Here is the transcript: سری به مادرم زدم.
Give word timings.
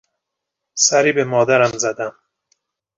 سری 0.75 1.11
به 1.11 1.23
مادرم 1.23 1.71
زدم. 1.71 2.15